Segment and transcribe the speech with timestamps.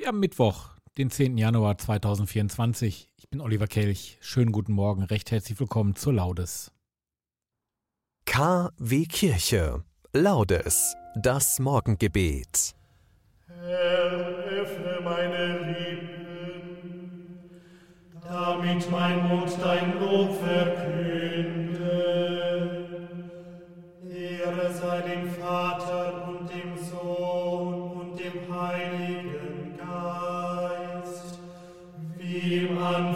[0.00, 1.36] Wir haben Mittwoch, den 10.
[1.38, 3.08] Januar 2024.
[3.16, 4.16] Ich bin Oliver Kelch.
[4.20, 6.70] Schönen guten Morgen, recht herzlich willkommen zur Laudes.
[8.24, 9.82] KW Kirche.
[10.12, 10.94] Laudes.
[11.16, 12.76] Das Morgengebet.
[13.48, 17.50] Herr, öffne meine Lippen,
[18.22, 21.17] damit mein Mund dein Lob verkünde.
[32.96, 33.14] Wie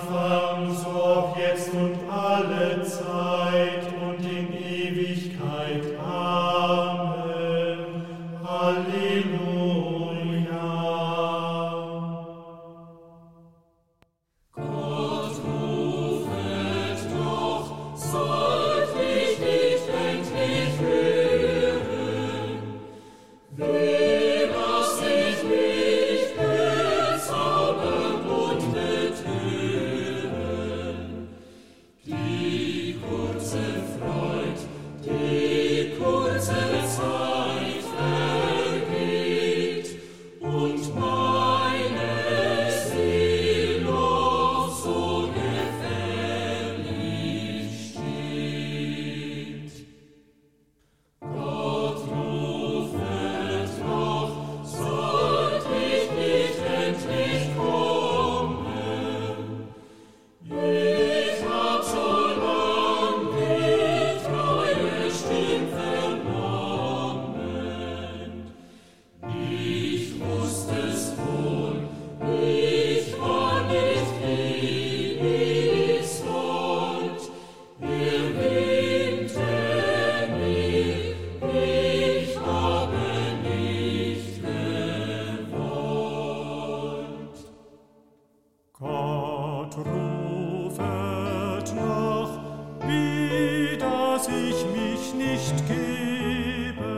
[94.52, 96.92] ich mich nicht gebe.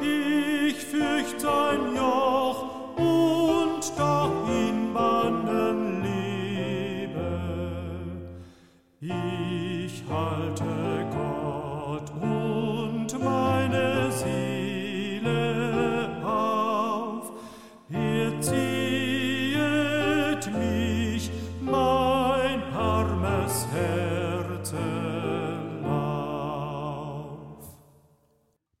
[0.00, 1.97] Ich fürcht sein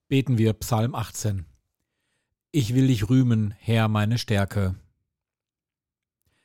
[0.08, 1.44] Beten wir Psalm 18.
[2.50, 4.74] Ich will dich rühmen, Herr, meine Stärke.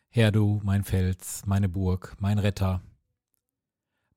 [0.10, 2.82] Herr, du, mein Fels, meine Burg, mein Retter.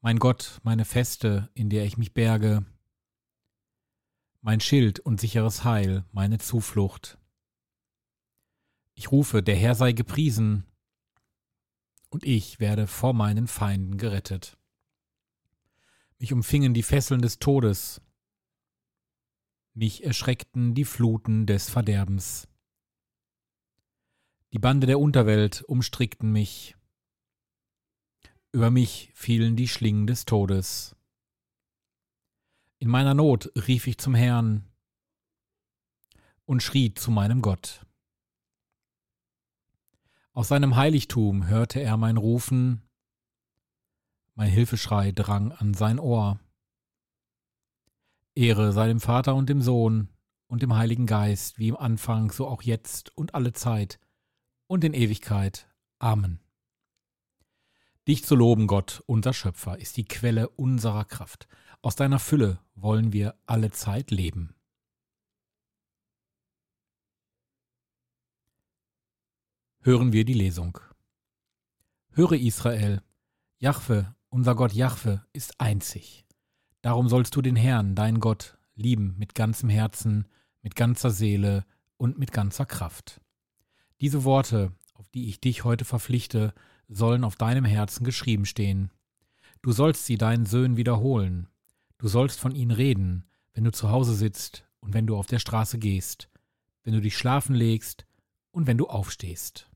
[0.01, 2.67] Mein Gott, meine Feste, in der ich mich berge.
[4.41, 7.17] Mein Schild und sicheres Heil, meine Zuflucht.
[8.95, 10.65] Ich rufe, der Herr sei gepriesen,
[12.09, 14.59] und ich werde vor meinen Feinden gerettet.
[16.19, 18.01] Mich umfingen die Fesseln des Todes,
[19.77, 22.49] mich erschreckten die Fluten des Verderbens.
[24.53, 26.77] Die Bande der Unterwelt umstrickten mich,
[28.53, 30.97] über mich fielen die Schlingen des Todes.
[32.79, 34.67] In meiner Not rief ich zum Herrn
[36.47, 37.85] und schrie zu meinem Gott.
[40.33, 42.83] Aus seinem Heiligtum hörte er mein Rufen,
[44.35, 46.41] mein Hilfeschrei drang an sein Ohr.
[48.37, 50.09] Ehre sei dem Vater und dem Sohn
[50.47, 53.99] und dem Heiligen Geist, wie im Anfang, so auch jetzt und alle Zeit
[54.67, 55.69] und in Ewigkeit.
[55.99, 56.41] Amen.
[58.07, 61.49] Dich zu loben, Gott, unser Schöpfer, ist die Quelle unserer Kraft.
[61.81, 64.55] Aus deiner Fülle wollen wir alle Zeit leben.
[69.81, 70.79] Hören wir die Lesung.
[72.11, 73.03] Höre Israel,
[73.59, 76.26] Jahwe, unser Gott Jahwe, ist einzig.
[76.87, 80.29] Darum sollst du den Herrn, dein Gott, lieben mit ganzem Herzen,
[80.63, 81.67] mit ganzer Seele
[81.97, 83.21] und mit ganzer Kraft.
[84.01, 86.55] Diese Worte, auf die ich dich heute verpflichte,
[86.87, 88.93] sollen auf deinem Herzen geschrieben stehen.
[89.63, 91.49] Du sollst sie deinen Söhnen wiederholen.
[91.99, 95.41] Du sollst von ihnen reden, wenn du zu Hause sitzt und wenn du auf der
[95.41, 96.31] Straße gehst,
[96.85, 98.07] wenn du dich schlafen legst
[98.53, 99.69] und wenn du aufstehst.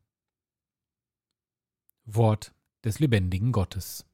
[2.04, 2.54] Wort
[2.84, 4.06] des lebendigen Gottes.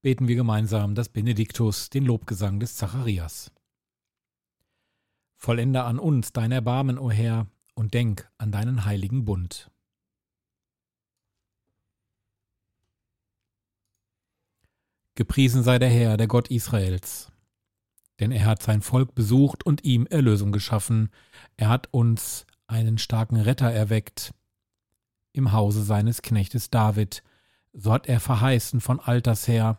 [0.00, 3.50] Beten wir gemeinsam das Benediktus, den Lobgesang des Zacharias.
[5.36, 9.72] Vollende an uns dein Erbarmen, o Herr, und denk an deinen heiligen Bund.
[15.16, 17.32] Gepriesen sei der Herr, der Gott Israels.
[18.20, 21.10] Denn er hat sein Volk besucht und ihm Erlösung geschaffen.
[21.56, 24.32] Er hat uns einen starken Retter erweckt
[25.32, 27.24] im Hause seines Knechtes David.
[27.72, 29.78] So hat er verheißen von alters her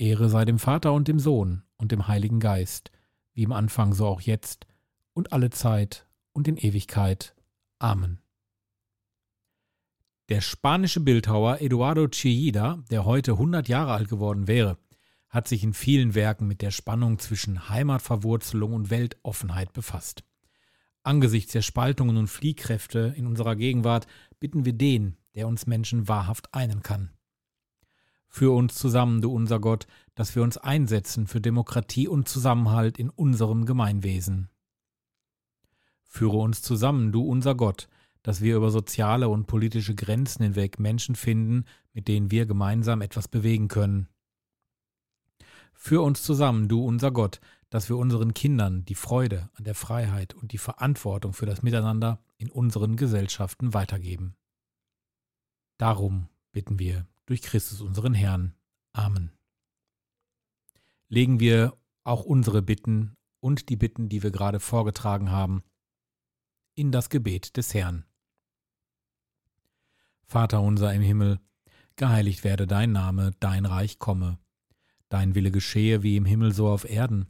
[0.00, 2.90] Ehre sei dem Vater und dem Sohn und dem Heiligen Geist,
[3.34, 4.66] wie im Anfang so auch jetzt
[5.12, 7.34] und alle Zeit und in Ewigkeit.
[7.78, 8.18] Amen.
[10.30, 14.78] Der spanische Bildhauer Eduardo Chillida, der heute 100 Jahre alt geworden wäre,
[15.28, 20.24] hat sich in vielen Werken mit der Spannung zwischen Heimatverwurzelung und Weltoffenheit befasst.
[21.02, 24.06] Angesichts der Spaltungen und Fliehkräfte in unserer Gegenwart
[24.38, 27.10] bitten wir den, der uns Menschen wahrhaft einen kann.
[28.32, 33.10] Führ uns zusammen, du unser Gott, dass wir uns einsetzen für Demokratie und Zusammenhalt in
[33.10, 34.48] unserem Gemeinwesen.
[36.04, 37.88] Führe uns zusammen, du unser Gott,
[38.22, 43.26] dass wir über soziale und politische Grenzen hinweg Menschen finden, mit denen wir gemeinsam etwas
[43.26, 44.08] bewegen können.
[45.74, 50.34] Führ uns zusammen, du unser Gott, dass wir unseren Kindern die Freude an der Freiheit
[50.34, 54.36] und die Verantwortung für das Miteinander in unseren Gesellschaften weitergeben.
[55.78, 58.56] Darum bitten wir durch Christus unseren Herrn.
[58.92, 59.30] Amen.
[61.08, 65.62] Legen wir auch unsere Bitten und die Bitten, die wir gerade vorgetragen haben,
[66.74, 68.04] in das Gebet des Herrn.
[70.26, 71.38] Vater unser im Himmel,
[71.94, 74.40] geheiligt werde dein Name, dein Reich komme,
[75.08, 77.28] dein Wille geschehe wie im Himmel so auf Erden.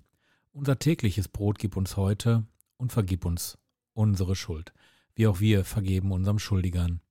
[0.52, 2.46] Unser tägliches Brot gib uns heute
[2.78, 3.58] und vergib uns
[3.92, 4.72] unsere Schuld,
[5.14, 7.02] wie auch wir vergeben unserem Schuldigern